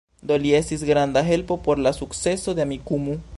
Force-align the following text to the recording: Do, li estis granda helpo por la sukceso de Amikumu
Do, 0.29 0.37
li 0.45 0.53
estis 0.59 0.85
granda 0.91 1.23
helpo 1.27 1.59
por 1.69 1.83
la 1.89 1.93
sukceso 1.99 2.57
de 2.61 2.67
Amikumu 2.69 3.21